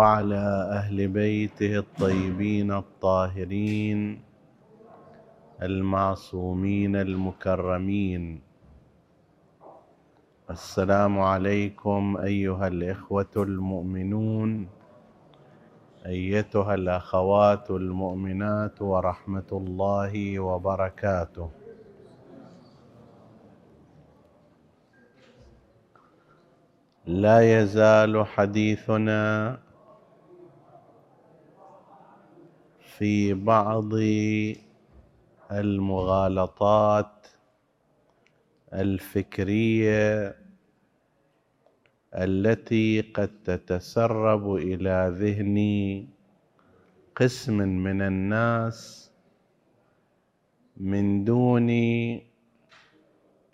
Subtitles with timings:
[0.00, 0.44] وعلى
[0.80, 4.00] أهل بيته الطيبين الطاهرين
[5.62, 8.40] المعصومين المكرمين.
[10.50, 14.68] السلام عليكم أيها الإخوة المؤمنون
[16.06, 21.50] أيتها الأخوات المؤمنات ورحمة الله وبركاته.
[27.06, 29.20] لا يزال حديثنا
[33.00, 33.94] في بعض
[35.50, 37.26] المغالطات
[38.72, 40.36] الفكرية
[42.14, 45.58] التي قد تتسرب إلى ذهن
[47.16, 49.10] قسم من الناس
[50.76, 51.70] من دون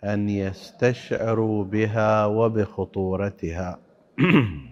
[0.03, 3.79] أن يستشعروا بها وبخطورتها.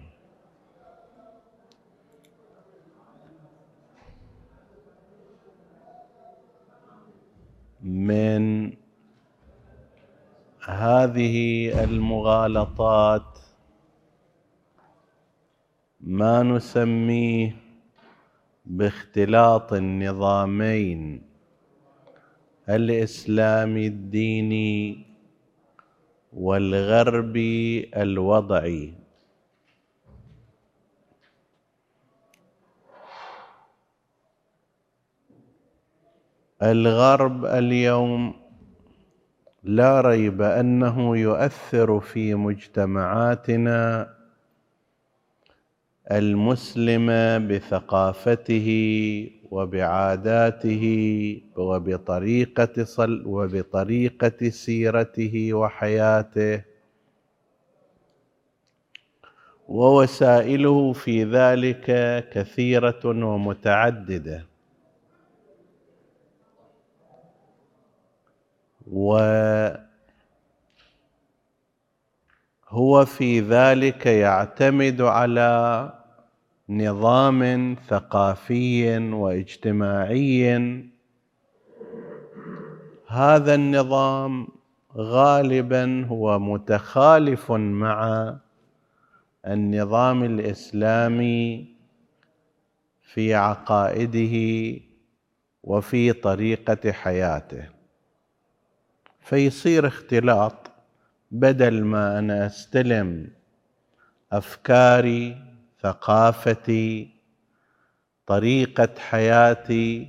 [7.86, 8.72] من
[10.64, 11.36] هذه
[11.84, 13.38] المغالطات
[16.00, 17.56] ما نسميه
[18.66, 21.22] باختلاط النظامين
[22.68, 25.06] الإسلامي الديني
[26.32, 28.94] والغربي الوضعي.
[36.62, 38.34] الغرب اليوم
[39.64, 44.14] لا ريب أنه يؤثر في مجتمعاتنا
[46.12, 48.68] المسلمة بثقافته
[49.50, 50.84] وبعاداته
[51.56, 56.62] وبطريقة صل وبطريقة سيرته وحياته.
[59.68, 61.84] ووسائله في ذلك
[62.32, 64.46] كثيرة ومتعددة.
[68.92, 69.76] وهو
[73.04, 75.92] في ذلك يعتمد على
[76.68, 80.56] نظام ثقافي واجتماعي.
[83.08, 84.48] هذا النظام
[84.96, 88.34] غالبا هو متخالف مع
[89.46, 91.66] النظام الإسلامي
[93.02, 94.36] في عقائده
[95.62, 97.75] وفي طريقة حياته.
[99.26, 100.70] فيصير اختلاط
[101.30, 103.30] بدل ما أنا أستلم
[104.32, 105.36] أفكاري
[105.82, 107.10] ثقافتي
[108.26, 110.08] طريقة حياتي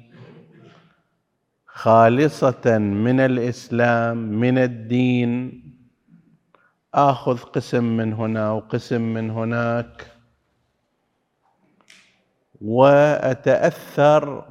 [1.66, 5.64] خالصة من الإسلام من الدين.
[6.94, 10.12] آخذ قسم من هنا وقسم من هناك.
[12.62, 14.46] وأتأثر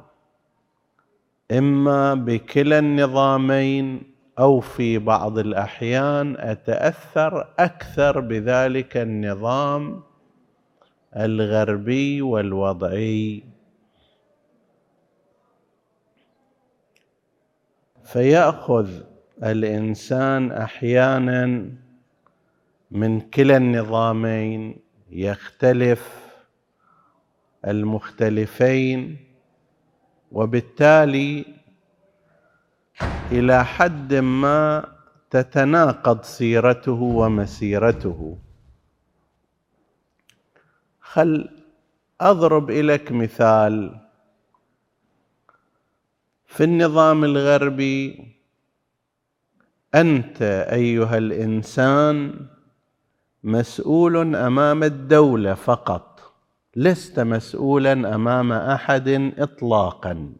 [1.51, 10.03] إما بكلا النظامين أو في بعض الأحيان أتأثر أكثر بذلك النظام
[11.15, 13.43] الغربي والوضعي.
[18.03, 18.89] فيأخذ
[19.43, 21.69] الإنسان أحيانا
[22.91, 24.75] من كلا النظامين
[25.11, 26.27] يختلف
[27.67, 29.17] المختلفين
[30.31, 31.45] وبالتالي
[33.31, 34.85] إلى حد ما
[35.29, 38.37] تتناقض سيرته ومسيرته.
[41.01, 41.49] خل
[42.21, 44.01] أضرب لك مثال.
[46.45, 48.27] في النظام الغربي
[49.95, 52.45] أنت أيها الإنسان
[53.43, 56.33] مسؤول أمام الدولة فقط
[56.75, 60.33] لست مسؤولا أمام أحد اطلاقا.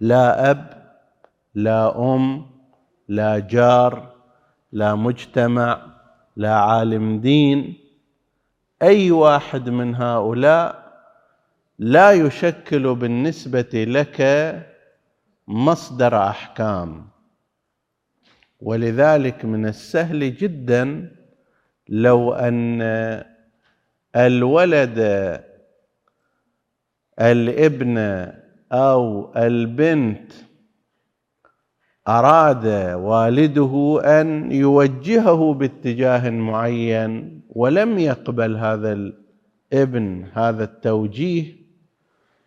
[0.00, 0.79] لا أب
[1.54, 2.46] لا أم
[3.08, 4.14] لا جار
[4.72, 5.86] لا مجتمع
[6.36, 7.74] لا عالم دين.
[8.82, 10.90] أي واحد من هؤلاء
[11.78, 14.20] لا يشكل بالنسبة لك
[15.48, 17.08] مصدر أحكام.
[18.60, 21.16] ولذلك من السهل جدا
[21.88, 22.82] لو أن
[24.16, 24.98] الولد
[27.20, 27.98] الابن
[28.72, 30.32] أو البنت
[32.08, 38.92] أراد والده أن يوجهه باتجاه معين ولم يقبل هذا
[39.72, 41.56] الابن هذا التوجيه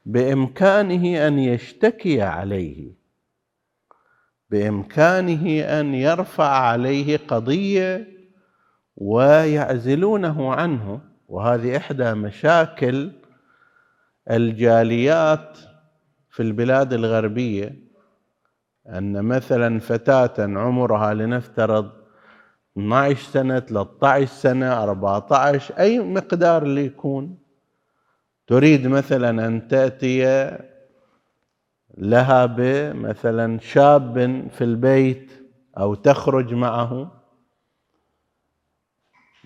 [0.06, 2.92] بإمكانه أن يشتكي عليه
[4.50, 8.08] بإمكانه أن يرفع عليه قضية
[8.98, 13.12] ويعزلونه عنه وهذه إحدى مشاكل
[14.32, 15.58] الجاليات
[16.30, 17.84] في البلاد الغربية.
[18.88, 21.92] أن مثلا فتاة عمرها لنفترض
[22.78, 27.38] 12 سنة 13 سنة 14 أي مقدار اللي يكون.
[28.48, 30.24] تريد مثلا أن تأتي
[31.98, 35.32] لها بمثلا شاب في البيت
[35.78, 37.12] أو تخرج معه.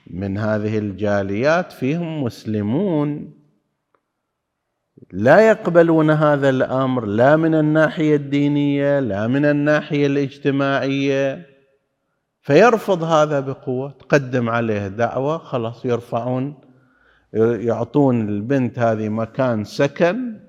[0.10, 3.37] من هذه الجاليات فيهم مسلمون.
[5.12, 11.46] لا يقبلون هذا الأمر لا من الناحية الدينية لا من الناحية الاجتماعية.
[12.42, 16.56] فيرفض هذا بقوة تقدم عليه دعوة خلاص يرفعون
[17.34, 20.40] يعطون البنت هذه مكان سكن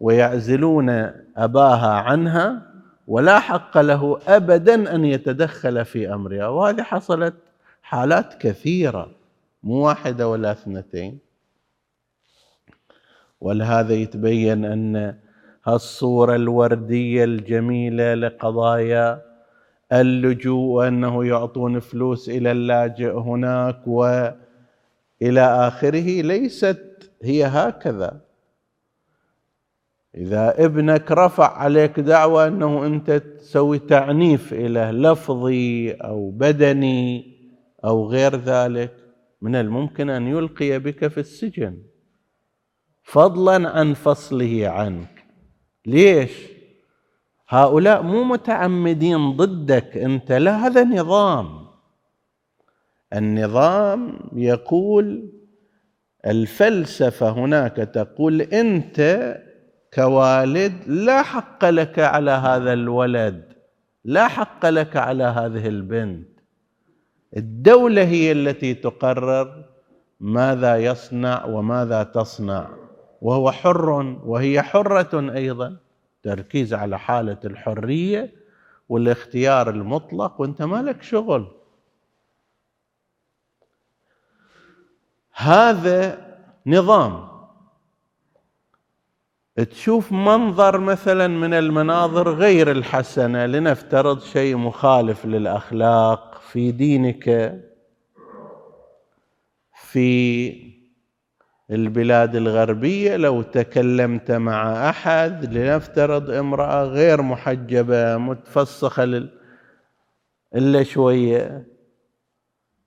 [0.00, 0.90] ويعزلون
[1.36, 2.62] أباها عنها
[3.06, 6.48] ولا حق له ابدا أن يتدخل في أمرها.
[6.48, 7.34] وهذه حصلت
[7.82, 9.10] حالات كثيرة
[9.62, 11.27] مو واحدة ولا اثنتين.
[13.40, 15.14] ولهذا يتبين أن
[15.66, 19.22] هالصورة الوردية الجميلة لقضايا
[19.92, 28.20] اللجوء وأنه يعطون فلوس إلى اللاجئ هناك وإلى آخره ليست هي هكذا؟
[30.14, 37.36] إذا ابنك رفع عليك دعوة أنه أنت تسوي تعنيف إلى لفظي أو بدني
[37.84, 38.94] أو غير ذلك
[39.42, 41.78] من الممكن أن يلقي بك في السجن.
[43.12, 45.24] فضلا عن فصله عنك.
[45.86, 46.30] ليش؟
[47.48, 50.32] هؤلاء مو متعمدين ضدك أنت.
[50.32, 51.66] لا هذا نظام.
[53.12, 55.32] النظام يقول
[56.26, 59.00] الفلسفة هناك تقول أنت
[59.94, 63.52] كوالد لا حق لك على هذا الولد
[64.04, 66.28] لا حق لك على هذه البنت.
[67.36, 69.64] الدولة هي التي تقرر
[70.20, 72.87] ماذا يصنع وماذا تصنع.
[73.20, 73.90] وهو حر
[74.24, 75.76] وهي حرة أيضا.
[76.22, 78.32] تركيز على حالة الحرية
[78.88, 81.46] والاختيار المطلق وانت ما لك شغل.
[85.32, 86.28] هذا
[86.66, 87.28] نظام.
[89.70, 97.54] تشوف منظر مثلا من المناظر غير الحسنة لنفترض شيء مخالف للأخلاق في دينك
[99.74, 100.67] في
[101.70, 109.28] البلاد الغربية لو تكلمت مع أحد لنفترض امرأة غير محجبة متفسخة لل...
[110.54, 111.66] إلا شوية.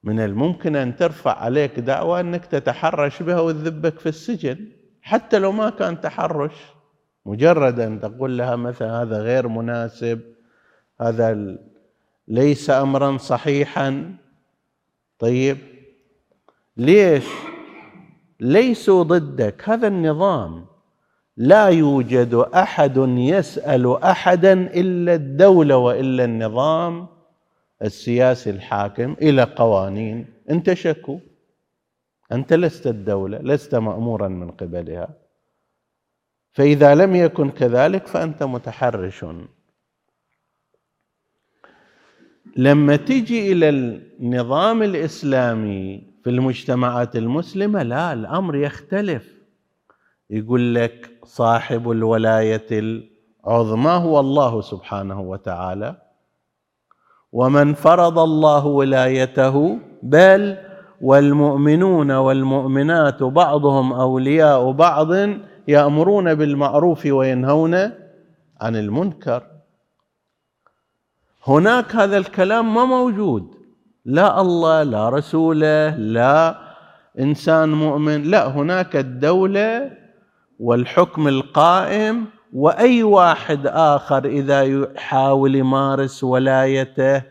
[0.03, 5.69] من الممكن أن ترفع عليك دعوة أنك تتحرش بها وتذبك في السجن حتى لو ما
[5.69, 6.53] كان تحرش.
[7.25, 10.21] مجرد أن تقول لها مثلا هذا غير مناسب
[11.01, 11.57] هذا
[12.27, 14.15] ليس امرا صحيحا.
[15.19, 15.57] طيب
[16.77, 17.25] ليش؟
[18.41, 19.69] ليسوا ضدك.
[19.69, 20.65] هذا النظام
[21.37, 27.07] لا يوجد أحد يسأل أحدا إلا الدولة وإلا النظام
[27.81, 30.25] السياسي الحاكم إلى قوانين.
[30.49, 31.19] أنت شكو؟
[32.31, 35.09] أنت لست الدولة لست مامورا من قبلها.
[36.51, 39.25] فإذا لم يكن كذلك فأنت متحرش.
[42.57, 49.41] لما تجي إلى النظام الإسلامي في المجتمعات المسلمة لا الأمر يختلف.
[50.29, 55.95] يقول لك صاحب الولاية العظمى هو الله سبحانه وتعالى.
[57.31, 60.57] ومن فرض الله ولايته بل
[61.01, 65.07] والمؤمنون والمؤمنات بعضهم أولياء بعض
[65.67, 67.75] يأمرون بالمعروف وينهون
[68.61, 69.43] عن المنكر.
[71.47, 73.60] هناك هذا الكلام ما موجود.
[74.05, 76.57] لا الله لا رسوله لا
[77.19, 78.23] إنسان مؤمن.
[78.23, 79.97] لا هناك الدولة
[80.59, 87.23] والحكم القائم وأي واحد آخر إذا يحاول يمارس ولايته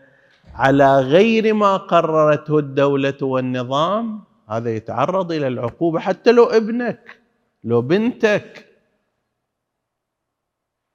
[0.55, 7.19] على غير ما قررته الدولة والنظام هذا يتعرض إلى العقوبة حتى لو ابنك
[7.63, 8.67] لو بنتك.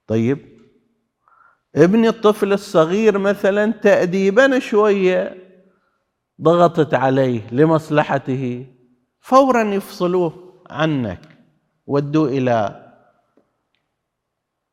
[0.06, 0.38] طيب
[1.76, 5.45] ابن الطفل الصغير مثلا تأديبا شوية
[6.42, 8.66] ضغطت عليه لمصلحته.
[9.20, 10.32] فورا يفصلوه
[10.70, 11.20] عنك.
[11.86, 12.86] ودوا إلى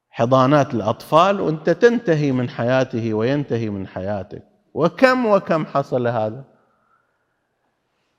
[0.09, 4.43] حضانات الأطفال وأنت تنتهي من حياته وينتهي من حياتك.
[4.73, 6.43] وكم وكم حصل هذا؟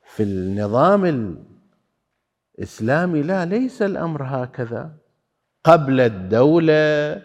[0.06, 1.36] في النظام
[2.58, 4.90] الإسلامي لا ليس الأمر هكذا.
[5.64, 7.22] قبل الدولة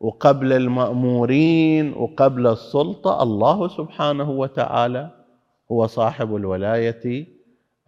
[0.00, 5.21] وقبل المأمورين وقبل السلطة الله سبحانه وتعالى
[5.70, 7.26] هو صاحب الولاية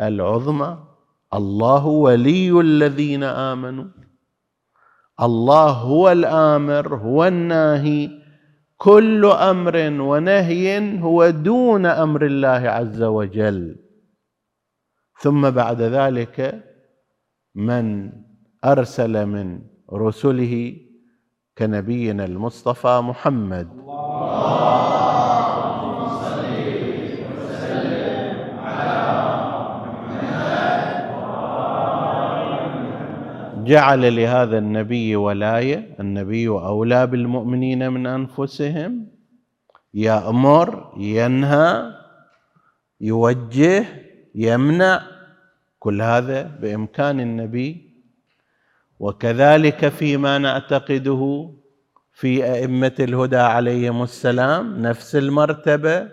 [0.00, 0.78] العظمى.
[1.34, 3.84] الله ولي الذين آمنوا.
[5.22, 8.10] الله هو الآمر هو الناهي.
[8.76, 13.76] كل أمر ونهي هو دون أمر الله عز وجل.
[15.18, 16.64] ثم بعد ذلك
[17.54, 18.12] من
[18.64, 19.62] أرسل من
[19.92, 20.76] رسله
[21.58, 23.68] كنبينا المصطفى محمد.
[33.64, 39.06] جعل لهذا النبي ولاية النبي أولى بالمؤمنين من أنفسهم
[39.94, 41.92] يأمر ينهى
[43.00, 43.84] يوجه
[44.34, 45.02] يمنع
[45.78, 47.90] كل هذا بإمكان النبي.
[49.00, 51.50] وكذلك فيما نعتقده
[52.12, 56.08] في أئمة الهدى عليهم السلام نفس المرتبة.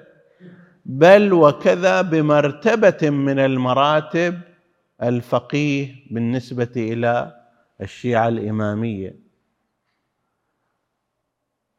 [0.86, 4.40] بل وكذا بمرتبة من المراتب
[5.04, 7.41] الفقيه بالنسبة إلى
[7.82, 9.16] الشيعة الإمامية.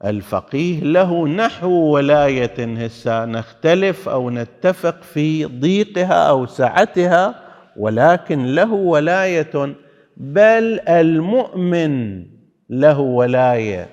[0.05, 7.43] الفقيه له نحو ولاية هسه نختلف أو نتفق في ضيقها أو سعتها
[7.77, 9.75] ولكن له ولاية
[10.17, 12.27] بل المؤمن
[12.71, 13.89] له ولاية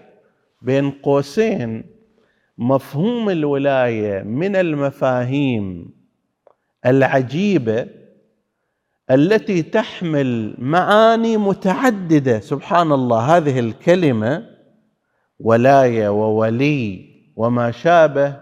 [0.61, 1.83] بين قوسين.
[2.57, 5.89] مفهوم الولاية من المفاهيم
[6.85, 7.87] العجيبة
[9.11, 12.39] التي تحمل معاني متعددة.
[12.39, 14.45] سبحان الله هذه الكلمة
[15.39, 18.35] ولايه وولي وما شابه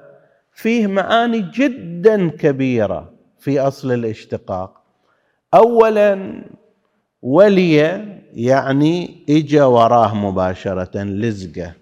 [0.53, 4.81] فيه معاني جدا كبيرة في أصل الاشتقاق.
[5.53, 6.43] اولا
[7.21, 7.75] ولي
[8.33, 11.73] يعني اجى وراه مباشرة لزقه.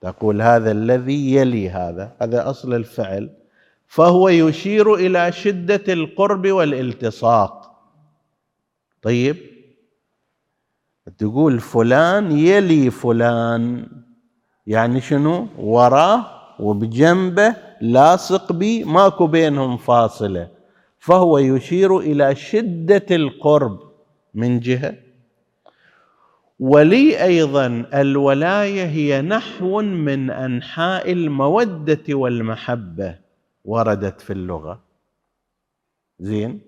[0.00, 3.30] تقول هذا الذي يلي هذا هذا أصل الفعل.
[3.86, 7.57] فهو يشير إلى شدة القرب والالتصاق.
[9.08, 9.36] طيب؟
[11.18, 13.86] تقول فلان يلي فلان.
[14.66, 16.26] يعني شنو؟ وراه
[16.60, 20.48] وبجنبه لاصق بي ماكو بينهم فاصلة.
[20.98, 23.78] فهو يشير إلى شدة القرب
[24.34, 24.94] من جهة.
[26.60, 33.18] ولي أيضا الولاية هي نحو من أنحاء المودة والمحبة
[33.64, 34.80] وردت في اللغة.
[36.20, 36.67] زين؟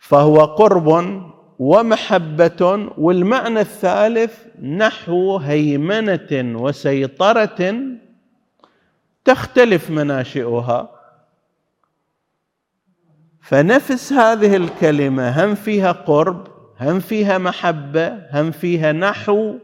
[0.00, 1.22] فهو قرب
[1.58, 7.74] ومحبة والمعنى الثالث نحو هيمنة وسيطرة
[9.24, 10.90] تختلف مناشئها.
[13.42, 16.46] فنفس هذه الكلمة هم فيها قرب
[16.80, 19.54] هم فيها محبة هم فيها نحو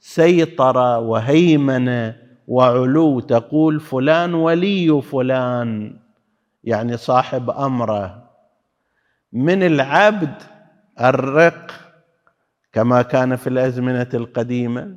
[0.00, 2.22] سيطرة وهيمنة.
[2.48, 5.96] وعلو تقول فلان ولي فلان
[6.64, 8.21] يعني صاحب أمره.
[9.32, 10.34] من العبد
[11.00, 11.70] الرق
[12.72, 14.96] كما كان في الأزمنة القديمة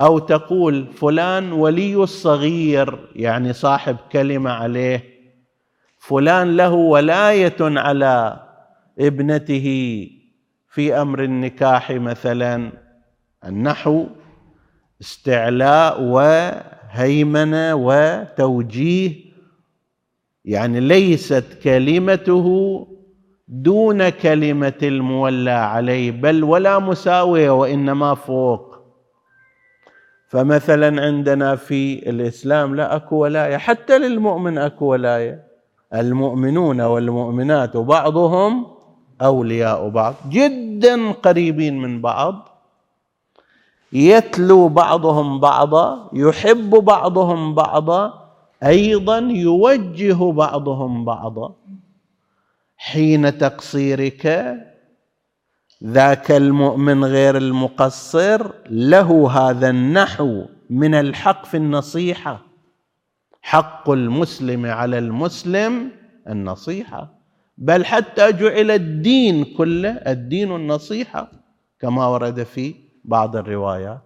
[0.00, 5.04] أو تقول فلان ولي الصغير يعني صاحب كلمة عليه
[5.98, 8.40] فلان له ولاية على
[8.98, 9.66] ابنته
[10.68, 12.72] في أمر النكاح مثلا.
[13.44, 14.06] النحو
[15.00, 19.14] استعلاء وهيمنة وتوجيه
[20.44, 22.48] يعني ليست كلمته
[23.48, 28.78] دون كلمة المولى عليه بل ولا مساوية وإنما فوق.
[30.28, 35.44] فمثلا عندنا في الإسلام لا أكو ولاية حتى للمؤمن أكو ولاية.
[35.94, 38.66] المؤمنون والمؤمنات بعضهم
[39.22, 42.48] أولياء بعض جدا قريبين من بعض.
[43.92, 48.28] يتلو بعضهم بعضا يحب بعضهم بعضا
[48.62, 51.54] أيضا يوجه بعضهم بعضا.
[52.78, 54.56] حين تقصيرك
[55.84, 62.40] ذاك المؤمن غير المقصر له هذا النحو من الحق في النصيحة.
[63.42, 65.90] حق المسلم على المسلم
[66.28, 67.14] النصيحة.
[67.58, 71.30] بل حتى جعل الدين كله الدين النصيحة
[71.80, 74.02] كما ورد في بعض الروايات.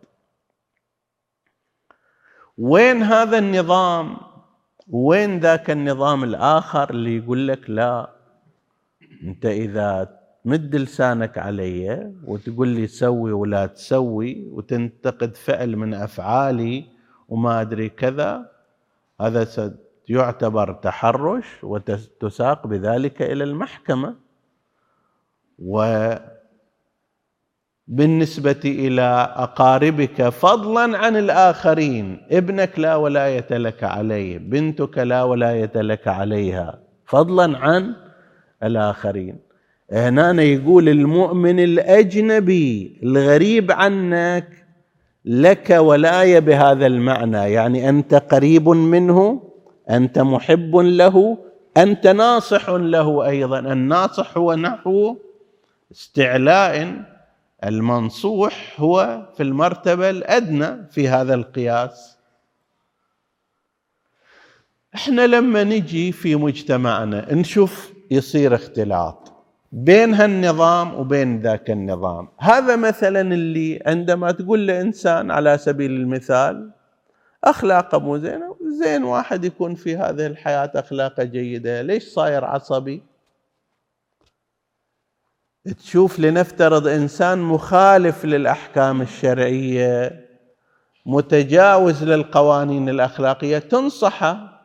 [2.59, 4.17] وين هذا النظام؟
[4.89, 8.22] وين ذاك النظام الآخر اللي يقول لك لا؟
[9.23, 16.85] أنت إذا مد لسانك علي وتقول لي سوي ولا تسوي وتنتقد فعل من أفعالي
[17.29, 18.51] وما أدري كذا
[19.21, 19.47] هذا
[20.09, 24.15] يعتبر تحرش وتساق بذلك إلى المحكمة.
[27.89, 36.09] وبالنسبة إلى أقاربك فضلا عن الآخرين ابنك لا ولاية لك عليه بنتك لا ولاية لك
[36.09, 37.95] عليها فضلا عن
[38.63, 39.39] الآخرين.
[39.93, 44.67] هنا يقول المؤمن الأجنبي الغريب عنك
[45.25, 49.43] لك ولاية بهذا المعنى يعني أنت قريب منه
[49.91, 51.39] أنت محب له
[51.77, 53.59] أنت ناصح له أيضا.
[53.59, 55.17] الناصح هو نحو
[55.93, 57.03] استعلاء
[57.65, 62.19] المنصوح هو في المرتبة الأدنى في هذا القياس.
[64.95, 69.33] إحنا لما نجي في مجتمعنا نشوف يصير اختلاط
[69.73, 72.29] بين هالنظام وبين ذاك النظام.
[72.39, 76.71] هذا مثلا اللي عندما تقول لإنسان على سبيل المثال
[77.45, 83.03] أخلاقه مو زينة زين واحد يكون في هذه الحياة أخلاقه جيدة ليش صاير عصبي؟
[85.79, 90.27] تشوف لنفترض إنسان مخالف للأحكام الشرعية
[91.07, 94.63] متجاوز للقوانين الأخلاقية تنصحه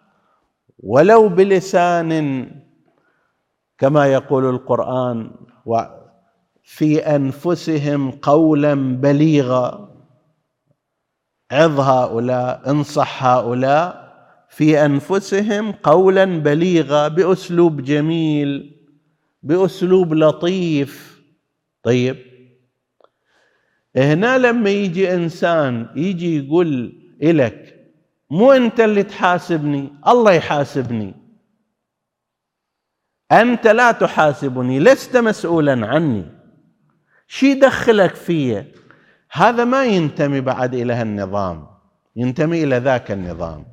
[0.79, 2.51] ولو بلسان
[3.77, 5.31] كما يقول القرآن
[6.63, 9.89] في أنفسهم قولا بليغا
[11.51, 14.07] عظ هؤلاء انصح هؤلاء
[14.49, 18.77] في أنفسهم قولا بليغا بأسلوب جميل
[19.43, 21.21] بأسلوب لطيف.
[21.83, 22.17] طيب
[23.95, 27.89] هنا لما يجي إنسان يجي يقول لك
[28.29, 31.26] مو أنت اللي تحاسبني الله يحاسبني.
[33.31, 36.25] أنت لا تحاسبني لست مسؤولا عني.
[37.27, 38.71] شي دخلك فيه
[39.31, 41.67] هذا ما ينتمي بعد إلى هالنظام
[42.15, 43.65] ينتمي إلى ذاك النظام.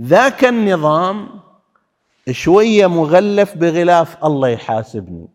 [0.00, 1.28] ذاك النظام
[2.30, 5.28] شوية مغلف بغلاف الله يحاسبني.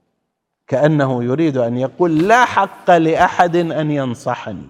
[0.68, 4.70] كأنه يريد أن يقول لا حق لأحد أن ينصحني.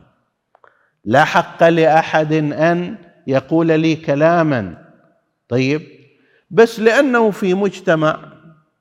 [1.06, 4.86] لا حق لأحد أن يقول لي كلاما.
[5.50, 5.82] طيب
[6.52, 8.20] بس لأنه في مجتمع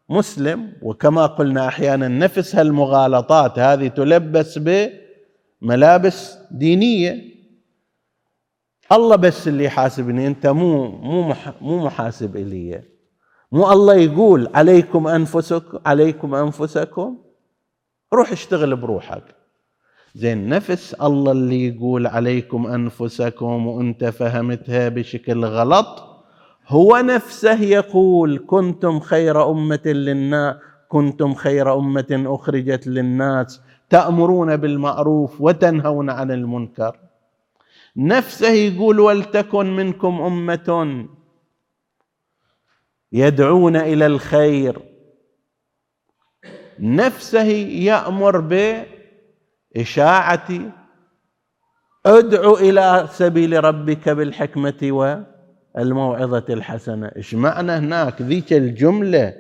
[0.09, 4.59] مسلم وكما قلنا أحيانا نفس هالمغالطات هذه تلبس
[5.63, 7.39] بملابس دينية.
[8.93, 12.83] الله بس اللي يحاسبني أنت مو مو مو محاسب إلي.
[13.53, 17.19] مو الله يقول عليكم انفسكم عليكم أنفسكم؟
[18.15, 19.25] روح اشتغل بروحك.
[20.15, 26.18] زين نفس الله اللي يقول عليكم أنفسكم وأنت فهمتها بشكل غلط
[26.69, 30.57] هو نفسه يقول كنتم خير أمة للناس
[30.89, 36.97] كنتم خير أمة أخرجت للناس تأمرون بالمعروف وتنهون عن المنكر.
[37.97, 41.07] نفسه يقول ولتكن منكم أمة
[43.13, 44.79] يدعون إلى الخير.
[46.79, 47.49] نفسه
[47.89, 48.41] يأمر
[49.75, 50.49] بإشاعة
[52.07, 54.79] ادعو إلى سبيل ربك بالحكمة
[55.79, 57.11] والموعظه الحسنة.
[57.17, 59.35] إيش معنى هناك؟ ذيك الجملة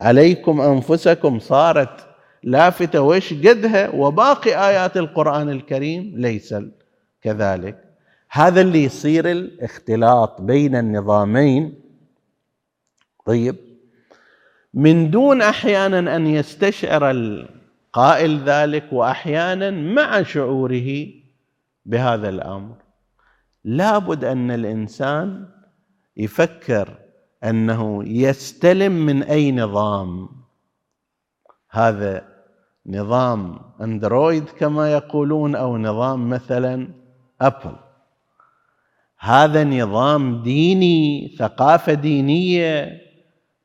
[0.00, 2.06] عليكم أنفسكم صارت
[2.42, 3.00] لافتة.
[3.00, 6.54] وش قدها؟ وباقي آيات القرآن الكريم ليس
[7.22, 7.84] كذلك.
[8.30, 11.74] هذا اللي يصير الاختلاط بين النظامين.
[13.26, 13.56] طيب
[14.74, 21.06] من دون أحيانا أن يستشعر القائل ذلك وأحيانا مع شعوره
[21.86, 22.74] بهذا الأمر
[23.64, 25.48] لابد أن الإنسان
[26.16, 26.98] يفكر
[27.44, 30.28] أنه يستلم من أي نظام.
[31.70, 32.24] هذا
[32.86, 36.88] نظام أندرويد كما يقولون أو نظام مثلا
[37.40, 37.76] أبل.
[39.18, 43.00] هذا نظام ديني ثقافة دينية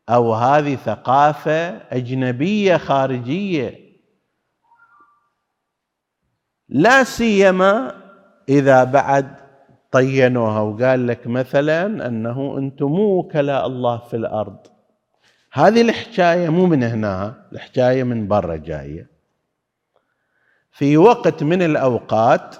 [0.09, 3.87] أو هذه ثقافة أجنبية خارجية.
[6.69, 8.01] لا سيما
[8.49, 9.46] إذا بعد
[9.97, 14.57] طينوها وقال لك مثلا أنه أنتم مو وكلاء الله في الأرض.
[15.53, 19.09] هذه الحكاية مو من هنا الحكاية من برا جاية.
[20.71, 22.55] في وقت من الأوقات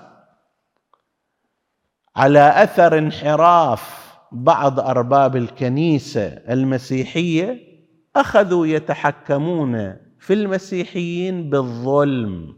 [2.16, 7.60] على أثر انحراف بعض أرباب الكنيسة المسيحية
[8.16, 12.58] أخذوا يتحكمون في المسيحيين بالظلم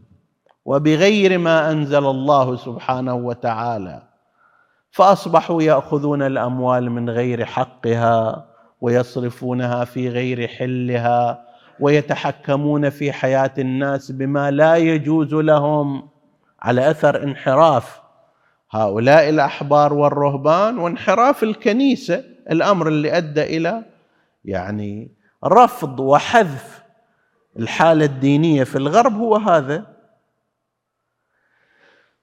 [0.64, 4.09] وبغير ما أنزل الله سبحانه وتعالى.
[4.90, 8.46] فأصبحوا يأخذون الأموال من غير حقها
[8.80, 11.44] ويصرفونها في غير حلها
[11.80, 16.08] ويتحكمون في حياة الناس بما لا يجوز لهم
[16.60, 18.00] على أثر انحراف.
[18.70, 23.84] هؤلاء الأحبار والرهبان وانحراف الكنيسة الأمر اللي أدى إلى
[24.44, 25.10] يعني
[25.44, 26.82] رفض وحذف
[27.58, 29.86] الحالة الدينية في الغرب هو هذا.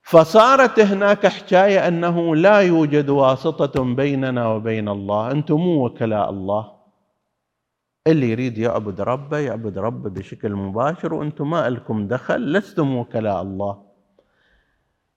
[0.09, 5.31] فصارت هناك حكاية أنه لا يوجد واسطة بيننا وبين الله.
[5.31, 6.71] أنتم مو وكلاء الله.
[8.07, 13.83] اللي يريد يعبد ربه يعبد ربه بشكل مباشر وأنتم ما لكم دخل لستم وكلاء الله.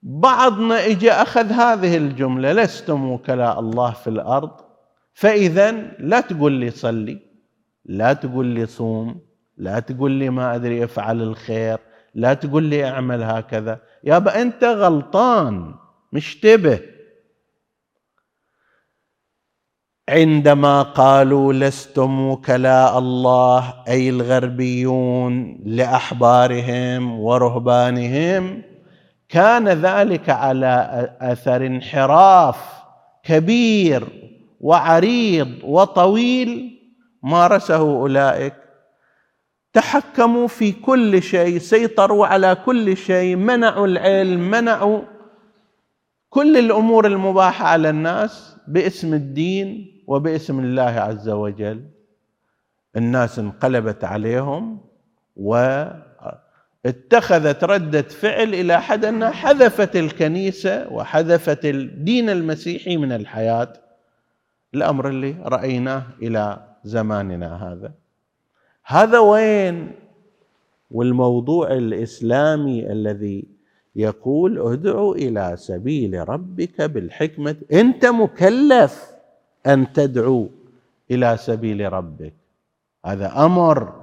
[0.03, 4.51] بعضنا اجى أخذ هذه الجملة لستم وكلاء الله في الأرض.
[5.13, 7.19] فاذا لا تقول لي صلي
[7.85, 9.21] لا تقول لي صوم
[9.57, 11.77] لا تقول لي ما أدري أفعل الخير
[12.15, 13.79] لا تقول لي أعمل هكذا.
[14.03, 15.75] يابا انت غلطان
[16.13, 16.79] مشتبه.
[20.09, 28.63] عندما قالوا لستم وكلاء الله أي الغربيون لأحبارهم ورهبانهم
[29.29, 32.81] كان ذلك على أثر انحراف
[33.23, 34.07] كبير
[34.59, 36.79] وعريض وطويل
[37.23, 38.60] مارسه أولئك
[39.73, 45.01] تحكموا في كل شيء سيطروا على كل شيء منعوا العلم منعوا
[46.29, 51.85] كل الأمور المباحة على الناس باسم الدين وباسم الله عز وجل.
[52.95, 54.79] الناس انقلبت عليهم
[56.85, 63.73] واتخذت ردة فعل إلى حد أنها حذفت الكنيسة وحذفت الدين المسيحي من الحياة.
[64.73, 68.00] الأمر اللي رأيناه إلى زماننا هذا.
[68.91, 69.91] هذا وين؟
[70.91, 73.45] والموضوع الإسلامي الذي
[73.95, 77.55] يقول ادعو إلى سبيل ربك بالحكمة.
[77.73, 79.05] أنت مكلف
[79.67, 80.49] أن تدعو
[81.11, 82.33] إلى سبيل ربك.
[83.05, 83.93] هذا أمر.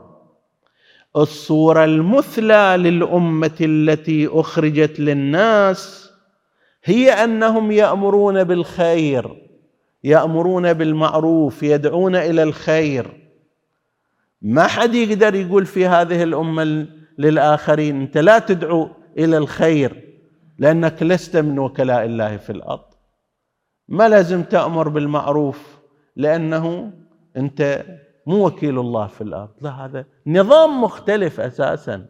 [1.17, 6.11] الصورة المثلى للأمة التي أخرجت للناس
[6.85, 9.43] هي أنهم يأمرون بالخير
[10.05, 13.28] يأمرون بالمعروف يدعون إلى الخير.
[14.43, 16.87] ما حد يقدر يقول في هذه الأمة
[17.19, 20.05] للآخرين أنت لا تدعو إلى الخير
[20.59, 22.85] لأنك لست من وكلاء الله في الأرض.
[23.89, 25.79] ما لازم تأمر بالمعروف
[26.17, 26.93] لأنه
[27.37, 27.85] أنت
[28.27, 29.51] مو وكيل الله في الأرض.
[29.61, 32.07] لا هذا نظام مختلف أساسا.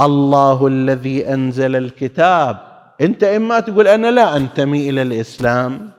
[0.00, 2.68] الله الذي أنزل الكتاب.
[3.00, 5.90] أنت إما تقول أنا لا أنتمي إلى الإسلام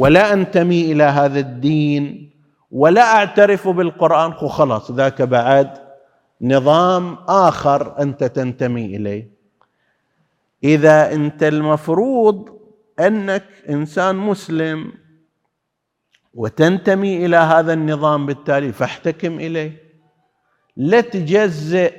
[0.00, 2.31] ولا أنتمي إلى هذا الدين
[2.72, 5.78] ولا أعترف بالقرآن خلاص ذاك بعد
[6.40, 9.30] نظام آخر أنت تنتمي إليه.
[10.64, 12.48] إذا أنت المفروض
[13.00, 14.92] أنك إنسان مسلم
[16.34, 19.82] وتنتمي إلى هذا النظام بالتالي فاحتكم إليه.
[20.76, 21.94] لا تجزئ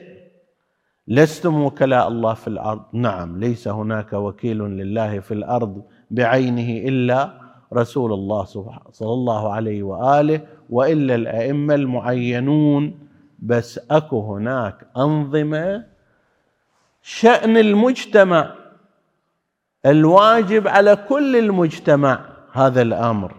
[1.08, 2.84] لستم وكلاء الله في الأرض.
[2.94, 7.43] نعم ليس هناك وكيل لله في الأرض بعينه إلا
[7.74, 8.44] رسول الله
[8.92, 13.00] صلى الله عليه وآله وإلا الأئمة المعينون.
[13.40, 15.86] بس أكو هناك أنظمة
[17.02, 18.54] شأن المجتمع
[19.86, 22.20] الواجب على كل المجتمع
[22.52, 23.36] هذا الأمر.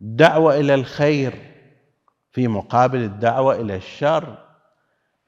[0.00, 1.34] الدعوه إلى الخير
[2.32, 4.38] في مقابل الدعوة إلى الشر.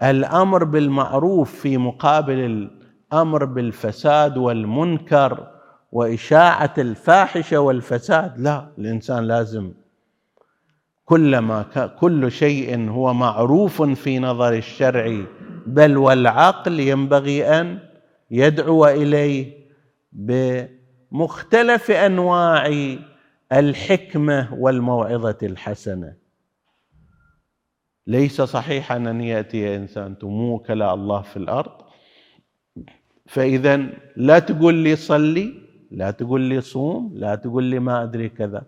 [0.03, 2.69] الأمر بالمعروف في مقابل
[3.13, 5.56] الأمر بالفساد والمنكر.
[5.97, 8.41] وإشاعة الفاحشة والفساد.
[8.41, 9.73] لا الإنسان لازم
[11.05, 11.63] كلما
[12.01, 15.25] كل شيء هو معروف في نظر الشرع
[15.67, 17.79] بل والعقل ينبغي أن
[18.31, 19.67] يدعو إليه
[20.13, 22.97] بمختلف أنواع
[23.53, 26.15] الحكمة والموعظة الحسنة.
[28.07, 31.73] ليس صحيحا أن يأتي إنسان تموك لا الله في الأرض
[33.27, 33.77] فإذا
[34.17, 35.66] لا تقول لي صلي.
[35.91, 38.63] لا تقول لي صوم لا تقول لي ما أدري كذا.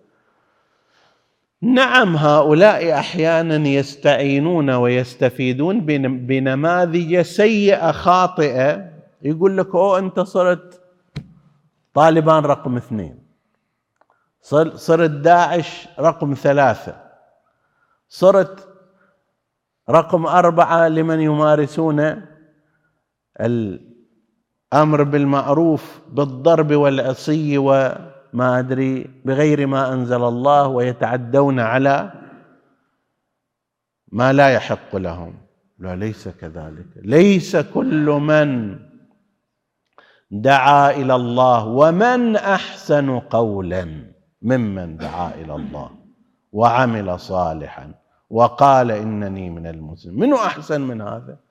[1.63, 5.81] نعم هؤلاء أحيانا يستعينون ويستفيدون
[6.27, 8.91] بنماذج سيئة خاطئة.
[9.23, 10.81] يقول لك أوه أنت صرت
[11.95, 13.19] طالبان رقم اثنين.
[14.75, 16.97] صرت داعش رقم ثلاثة.
[18.09, 18.69] صرت
[19.91, 22.23] رقم أربعة لمن يمارسون
[24.73, 27.93] الامر بالمعروف بالضرب والعصي و
[28.33, 32.13] ما أدري بغير ما أنزل الله ويتعدون على
[34.13, 35.35] ما لا يحق لهم.
[35.79, 36.87] لا ليس كذلك.
[36.97, 38.79] ليس كل من
[40.31, 45.91] دعا إلى الله ومن أحسن قولا ممن دعا إلى الله
[46.53, 47.95] وعمل صالحا
[48.31, 50.21] وقال إنني من المسلمين.
[50.21, 51.48] منو أحسن من هذا؟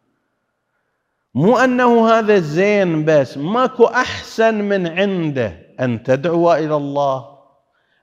[1.38, 5.54] مو أنه هذا زين بس ماكو أحسن من عنده.
[5.80, 7.26] أن تدعو إلى الله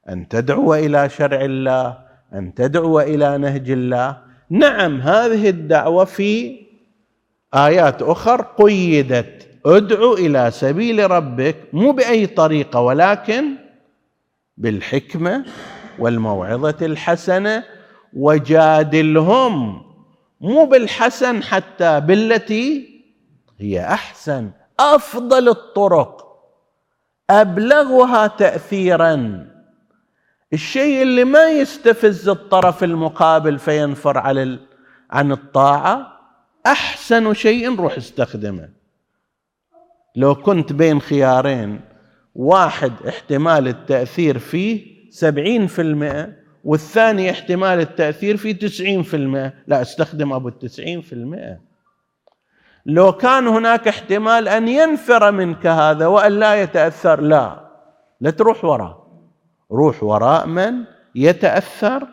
[0.09, 1.99] أن تدعو إلى شرع الله
[2.35, 4.19] أن تدعو إلى نهج الله.
[4.51, 6.61] نعم هذه الدعوة في
[7.55, 9.49] آيات أخر قيدت.
[9.67, 13.45] ادعو إلى سبيل ربك مو بأي طريقة ولكن
[14.57, 15.45] بالحكمة
[15.99, 17.65] والموعظة الحسنة.
[18.17, 19.83] وجادلهم
[20.41, 22.94] مو بالحسن حتى بالتي
[23.59, 26.25] هي أحسن أفضل الطرق.
[27.31, 29.47] أبلغها تاثيرا.
[30.53, 34.59] الشيء اللي ما يستفز الطرف المقابل فينفر عن
[35.11, 36.21] عن الطاعة
[36.67, 38.69] أحسن شيء روح استخدمه.
[40.17, 41.81] لو كنت بين خيارين
[42.35, 46.33] واحد احتمال التأثير فيه سبعين في المئة
[46.65, 49.53] والثاني احتمال التأثير فيه تسعين في المئة.
[49.67, 51.74] لا أستخدم أبو التسعين في المئة.
[52.87, 57.71] لو كان هناك احتمال أن ينفر منك هذا وأن لا يتأثر لا.
[58.21, 59.05] لا تروح وراء.
[59.71, 62.09] روح وراء من يتأثر؟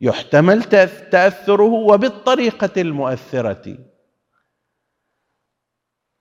[0.00, 0.62] يحتمل
[1.10, 3.78] تأثره وبالطريقة المؤثرة.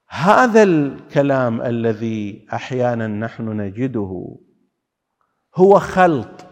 [0.10, 4.38] هذا الكلام الذي أحيانا نحن نجده
[5.56, 6.46] هو خلط.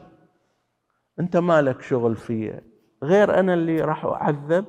[1.20, 2.64] أنت مالك شغل فيه؟
[3.04, 4.66] غير أنا اللي راح أعذب؟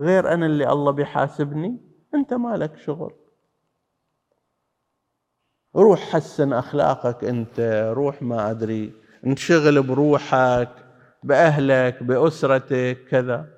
[0.00, 1.80] غير أنا اللي الله بيحاسبني
[2.14, 3.14] أنت مالك شغل.
[5.76, 8.92] روح حسن أخلاقك أنت روح ما أدري
[9.26, 10.70] انشغل بروحك
[11.22, 13.48] بأهلك بأسرتك كذا.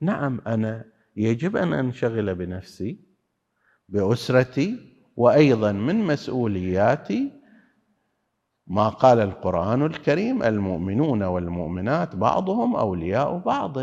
[0.00, 0.84] نعم أنا
[1.16, 3.00] يجب أن أنشغل بنفسي
[3.88, 7.32] بأسرتي وأيضا من مسؤولياتي
[8.66, 13.78] ما قال القرآن الكريم المؤمنون والمؤمنات بعضهم أولياء بعض.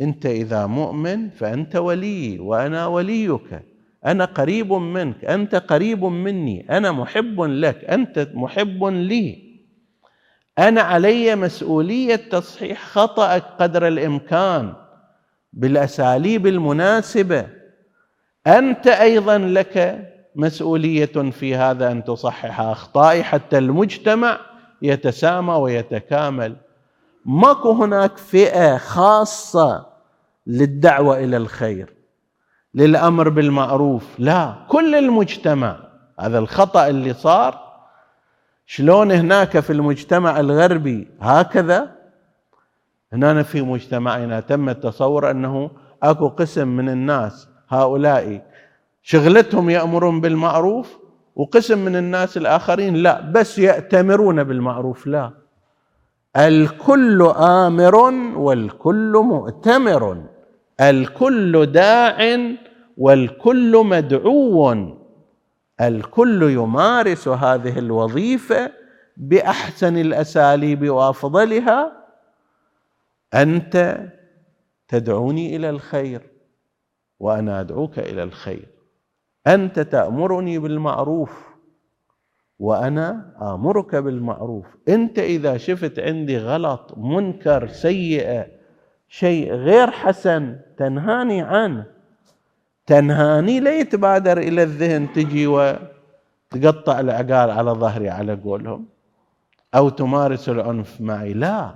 [0.00, 3.62] أنت إذا مؤمن فأنت ولي وأنا وليك.
[4.06, 9.44] أنا قريب منك أنت قريب مني أنا محب لك أنت محب لي.
[10.58, 14.74] أنا علي مسؤولية تصحيح خطأك قدر الإمكان
[15.52, 17.46] بالأساليب المناسبة.
[18.46, 24.40] أنت أيضا لك مسؤولية في هذا أن تصحح أخطائي حتى المجتمع
[24.82, 26.56] يتسامى ويتكامل.
[27.24, 29.86] ماكو هناك فئة خاصة
[30.46, 31.94] للدعوة إلى الخير
[32.74, 34.04] للأمر بالمعروف.
[34.18, 35.78] لا كل المجتمع.
[36.20, 37.64] هذا الخطأ اللي صار.
[38.66, 41.94] شلون هناك في المجتمع الغربي هكذا؟
[43.12, 45.70] هنا في مجتمعنا تم التصور أنه
[46.02, 48.42] أكو قسم من الناس هؤلاء
[49.02, 50.98] شغلتهم يأمرون بالمعروف
[51.36, 55.06] وقسم من الناس الآخرين لا بس يأتمرون بالمعروف.
[55.06, 55.43] لا.
[56.36, 57.96] الكل آمر
[58.36, 60.24] والكل مؤتمر
[60.80, 62.38] الكل داع
[62.98, 64.76] والكل مدعو
[65.80, 68.72] الكل يمارس هذه الوظيفة
[69.16, 71.92] بأحسن الأساليب وأفضلها.
[73.34, 73.98] أنت
[74.88, 76.20] تدعوني إلى الخير
[77.20, 78.68] وأنا أدعوك إلى الخير.
[79.46, 81.43] أنت تأمرني بالمعروف
[82.58, 84.66] وأنا آمرك بالمعروف.
[84.88, 88.46] أنت إذا شفت عندي غلط منكر سيئة
[89.08, 91.86] شيء غير حسن تنهاني عنه.
[92.86, 98.86] تنهاني لا يتبادر إلى الذهن تجي وتقطع العقال على ظهري على قولهم؟
[99.74, 101.74] أو تمارس العنف معي؟ لا.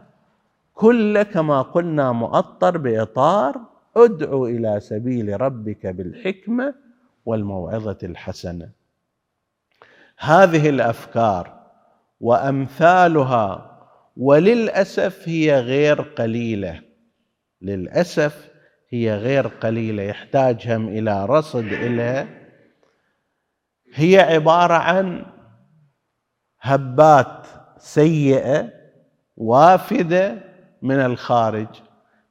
[0.74, 3.60] كل كما قلنا مؤطر بإطار
[3.96, 6.74] أدعو إلى سبيل ربك بالحكمة
[7.26, 8.77] والموعظة الحسنة.
[10.18, 11.58] هذه الأفكار
[12.20, 13.78] وأمثالها
[14.16, 16.80] وللأسف هي غير قليلة.
[17.62, 18.48] للأسف
[18.90, 22.26] هي غير قليلة يحتاج هم إلى رصد إلى.
[23.94, 25.26] هي عبارة عن
[26.60, 27.46] هبات
[27.78, 28.70] سيئة
[29.36, 30.38] وافدة
[30.82, 31.68] من الخارج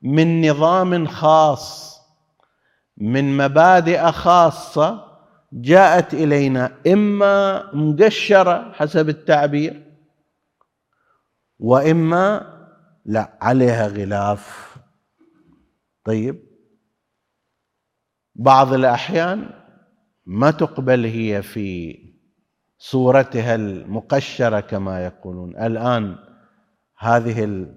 [0.01, 1.97] من نظام خاص
[2.97, 5.06] من مبادئ خاصة
[5.53, 9.83] جاءت إلينا إما مقشرة حسب التعبير
[11.59, 12.53] وإما
[13.05, 14.75] لا عليها غلاف
[16.03, 16.43] طيب
[18.35, 19.49] بعض الأحيان
[20.25, 21.97] ما تقبل هي في
[22.77, 26.15] صورتها المقشرة كما يقولون الآن
[26.97, 27.67] هذه.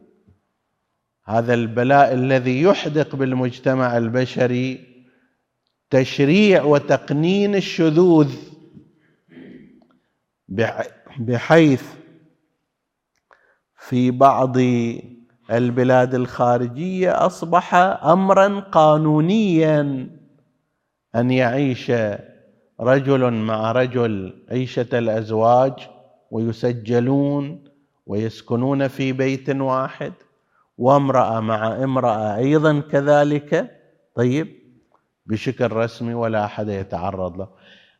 [1.24, 4.89] هذا البلاء الذي يحدق بالمجتمع البشري
[5.90, 8.34] تشريع وتقنين الشذوذ.
[11.18, 11.84] بحيث
[13.76, 14.56] في بعض
[15.50, 17.74] البلاد الخارجية أصبح
[18.04, 20.08] امرا قانونيا
[21.14, 21.92] أن يعيش
[22.80, 25.72] رجل مع رجل عيشة الأزواج
[26.30, 27.64] ويسجلون
[28.06, 30.12] ويسكنون في بيت واحد
[30.78, 33.80] وامرأة مع امرأة أيضا كذلك.
[34.14, 34.59] طيب
[35.30, 37.48] بشكل رسمي ولا أحد يتعرض له.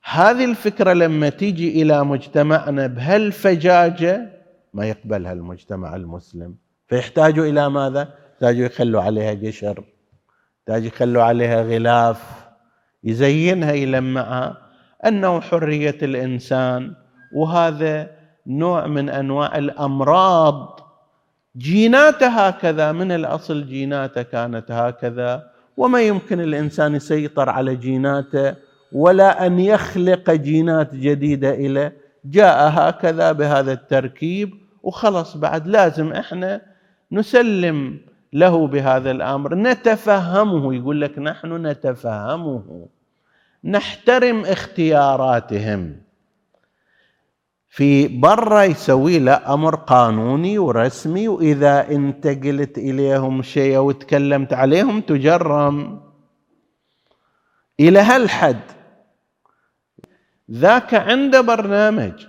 [0.05, 4.31] هذه الفكرة لما تيجي إلى مجتمعنا بهالفجاجه
[4.75, 6.55] ما يقبلها المجتمع المسلم؟
[6.89, 9.85] فيحتاجوا إلى ماذا؟ يحتاجوا يخلوا عليها قشر
[10.59, 12.23] يحتاجوا يخلوا عليها غلاف
[13.05, 14.57] يزينها يلمعها
[15.07, 16.95] أنه حرية الإنسان.
[17.35, 18.11] وهذا
[18.47, 20.81] نوع من أنواع الأمراض.
[21.57, 25.51] جيناته هكذا من الأصل جيناته كانت هكذا.
[25.81, 28.55] وما يمكن الإنسان يسيطر على جيناته
[28.93, 31.93] ولا أن يخلق جينات جديدة إلى
[32.25, 36.61] جاء هكذا بهذا التركيب وخلص بعد لازم إحنا
[37.13, 38.01] نسلم
[38.33, 39.55] له بهذا الأمر.
[39.55, 42.87] نتفهمه يقول لك نحن نتفهمه.
[43.65, 45.97] نحترم اختياراتهم.
[47.73, 55.01] في برا يسوي له أمر قانوني ورسمي وإذا انت قلت إليهم شيء أو تكلمت عليهم
[55.01, 56.01] تجرم.
[57.81, 58.61] إلى هالحد.
[60.51, 62.27] ذاك عنده برنامج.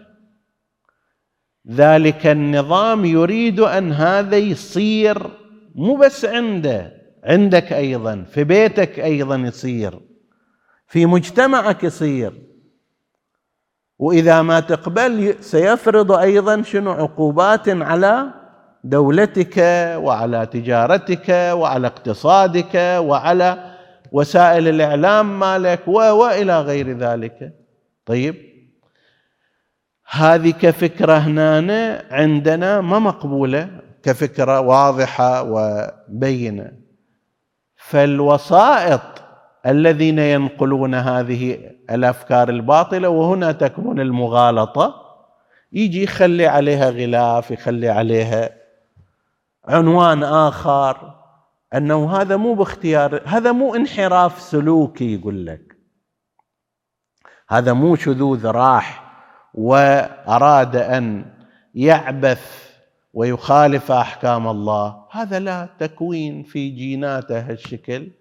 [1.69, 5.31] ذلك النظام يريد أن هذا يصير
[5.75, 9.99] مو بس عنده عندك أيضا في بيتك أيضا يصير
[10.87, 12.50] في مجتمعك يصير.
[14.01, 18.25] وإذا ما تقبل سيفرض أيضا شنو عقوبات على
[18.83, 19.57] دولتك
[19.97, 23.75] وعلى تجارتك وعلى اقتصادك وعلى
[24.11, 27.53] وسائل الإعلام مالك وإلى غير ذلك.
[28.05, 28.35] طيب.
[30.11, 33.69] هذه كفكرة هنا عندنا ما مقبولة
[34.03, 36.71] كفكرة واضحة وبينة.
[37.75, 39.20] فالوسائط
[39.65, 44.95] الذين ينقلون هذه الأفكار الباطلة وهنا تكمن المغالطة.
[45.71, 48.49] يجي يخلي عليها غلاف يخلي عليها
[49.65, 51.15] عنوان آخر.
[51.73, 55.77] أنه هذا مو باختيار هذا مو انحراف سلوكي يقول لك.
[57.49, 59.13] هذا مو شذوذ راح
[59.53, 61.25] وأراد أن
[61.75, 62.71] يعبث
[63.13, 65.05] ويخالف أحكام الله.
[65.11, 68.11] هذا لا تكوين في جيناته هالشكل.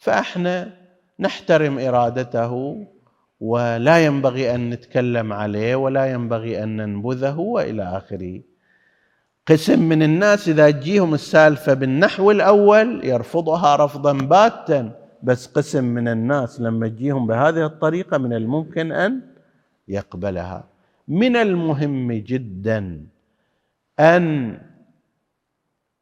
[0.00, 0.72] فاحنا
[1.20, 2.84] نحترم ارادته
[3.40, 8.40] ولا ينبغي ان نتكلم عليه ولا ينبغي ان ننبذه والى اخره
[9.46, 14.92] قسم من الناس إذا تجيهم السالفة بالنحو الأول يرفضها رفضا باتا.
[15.22, 19.20] بس قسم من الناس لما تجيهم بهذه الطريقة من الممكن أن
[19.88, 20.64] يقبلها.
[21.08, 23.06] من المهم جدا
[24.00, 24.58] أن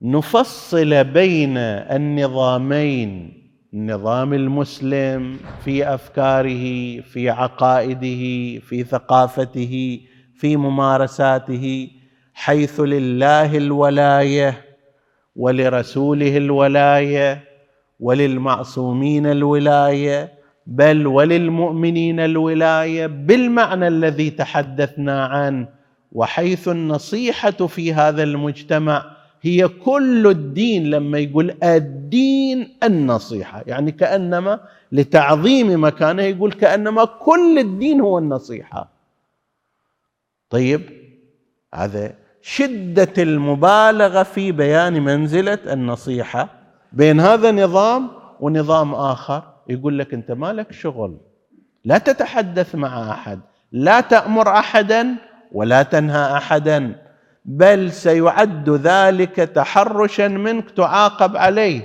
[0.02, 3.37] نفصل بين النظامين
[3.78, 10.00] النظام المسلم في أفكاره في عقائده في ثقافته
[10.34, 11.90] في ممارساته
[12.34, 14.64] حيث لله الولاية
[15.36, 17.44] ولرسوله الولاية
[18.00, 20.32] وللمعصومين الولاية
[20.66, 25.68] بل وللمؤمنين الولاية بالمعنى الذي تحدثنا عنه
[26.12, 34.60] وحيث النصيحة في هذا المجتمع هي كل الدين لما يقول الدين النصيحة يعني كأنما
[34.92, 38.88] لتعظيم مكانه يقول كأنما كل الدين هو النصيحة.
[40.50, 40.80] طيب
[41.74, 46.48] هذا شدة المبالغة في بيان منزلة النصيحة
[46.92, 51.16] بين هذا نظام ونظام آخر يقول لك أنت ما لك شغل
[51.84, 53.40] لا تتحدث مع أحد
[53.72, 55.14] لا تأمر أحدا
[55.52, 57.07] ولا تنهى أحدا.
[57.44, 61.80] بل سيعد ذلك تحرشا منك تعاقب عليه.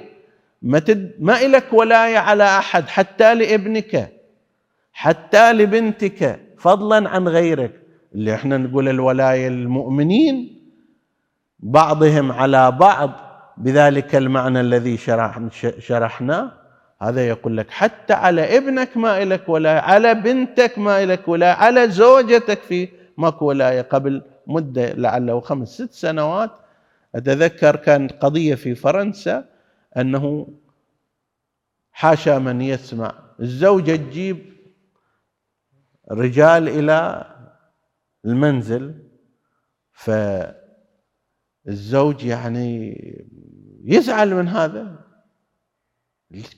[0.61, 1.11] ما, تد...
[1.19, 4.09] ما إلك ولاية على أحد حتى لابنك
[4.93, 7.71] حتى لبنتك فضلا عن غيرك.
[8.15, 10.59] اللي إحنا نقول الولاية المؤمنين
[11.59, 13.11] بعضهم على بعض
[13.57, 15.39] بذلك المعنى الذي شرح
[15.80, 16.51] شرحناه.
[17.01, 21.89] هذا يقول لك حتى على ابنك ما إلك ولاية على بنتك ما إلك ولاية على
[21.89, 26.51] زوجتك في ماكو ولاية قبل مدة لعله خمس ست سنوات.
[27.15, 29.49] أتذكر كان قضية في فرنسا
[29.97, 30.47] أنه
[31.91, 33.15] حاشا من يسمع.
[33.39, 34.53] الزوجة تجيب
[36.11, 37.25] رجال إلى
[38.25, 39.03] المنزل
[41.65, 42.97] فالزوج يعني
[43.83, 45.03] يزعل من هذا.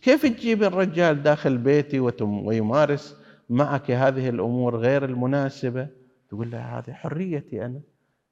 [0.02, 3.18] كيف تجيب الرجال داخل بيتي ويمارس
[3.50, 5.88] معك هذه الأمور غير المناسبة؟
[6.36, 7.82] تقول له هذه حريتي أنا.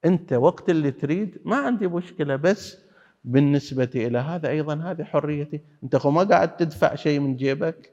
[0.04, 2.78] أنت وقت اللي تريد ما عندي مشكلة بس
[3.24, 5.60] بالنسبة إلى هذا أيضا هذه حريتي.
[5.84, 7.92] أنت خو ما قاعد تدفع شيء من جيبك؟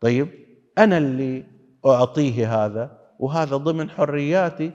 [0.00, 0.28] طيب
[0.78, 1.44] أنا اللي
[1.86, 4.72] أعطيه هذا وهذا ضمن حرياتي.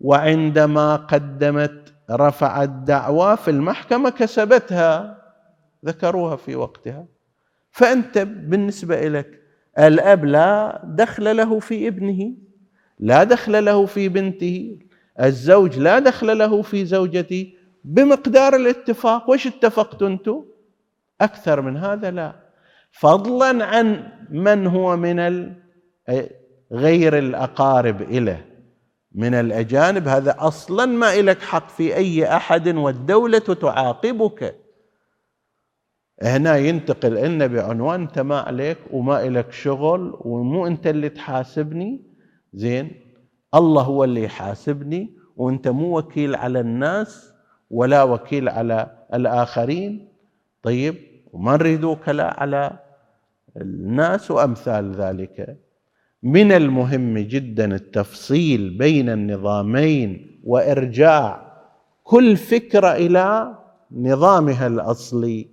[0.00, 5.22] وعندما قدمت رفعت دعوى في المحكمة كسبتها
[5.86, 7.06] ذكروها في وقتها.
[7.70, 9.42] فأنت بالنسبة لك
[9.78, 12.49] الأب لا دخل له في ابنه.
[13.02, 14.78] لا دخل له في بنته.
[15.20, 17.52] الزوج لا دخل له في زوجته
[17.84, 19.30] بمقدار الاتفاق.
[19.30, 20.44] وش اتفقتوا أنتم؟
[21.20, 22.34] أكثر من هذا لا.
[22.92, 25.18] فضلا عن من هو من
[26.72, 28.46] غير الأقارب إليه.
[29.14, 34.56] من الأجانب هذا أصلا ما لك حق في أي أحد والدولة تعاقبك.
[36.22, 42.09] هنا ينتقل لنا بعنوان انت ما عليك وما لك شغل ومو أنت اللي تحاسبني.
[42.54, 42.90] زين؟
[43.54, 47.32] الله هو اللي يحاسبني وأنت مو وكيل على الناس
[47.70, 50.08] ولا وكيل على الآخرين.
[50.62, 50.94] طيب
[51.32, 52.78] وما نريد وكلاء على
[53.56, 55.58] الناس وأمثال ذلك.
[56.22, 61.52] من المهم جدا التفصيل بين النظامين وإرجاع
[62.04, 63.54] كل فكرة إلى
[63.92, 65.48] نظامها الأصلي.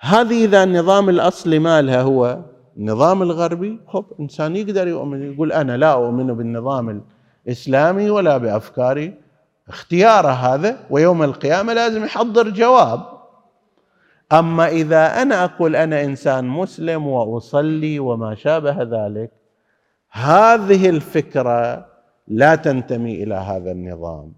[0.00, 2.44] هذه إذا النظام الأصلي مالها هو
[2.78, 7.02] النظام الغربي خب إنسان يقدر يؤمن يقول أنا لا أؤمن بالنظام
[7.46, 9.14] الإسلامي ولا بأفكاري.
[9.68, 13.00] اختياره هذا ويوم القيامة لازم يحضر جواب.
[14.32, 19.30] أما إذا أنا أقول أنا إنسان مسلم وأصلي وما شابه ذلك
[20.10, 21.86] هذه الفكرة
[22.28, 24.32] لا تنتمي إلى هذا النظام.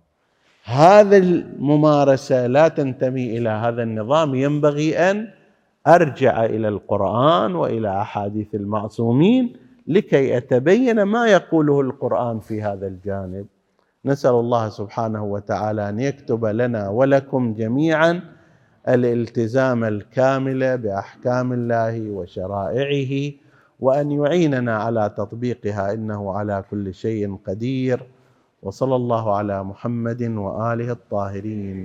[0.65, 4.35] هذه الممارسة لا تنتمي إلى هذا النظام.
[4.35, 5.29] ينبغي أن
[5.87, 9.57] أرجع إلى القرآن وإلى أحاديث المعصومين
[9.87, 13.47] لكي أتبين ما يقوله القرآن في هذا الجانب.
[14.05, 18.21] نسأل الله سبحانه وتعالى أن يكتب لنا ولكم جميعا
[18.89, 23.33] الالتزام الكامل بأحكام الله وشرائعه
[23.81, 28.03] وأن يعيننا على تطبيقها إنه على كل شيء قدير.
[28.63, 31.79] وصلى الله على محمد وآله الطاهرين.